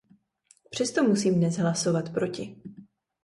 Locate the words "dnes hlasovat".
1.35-2.13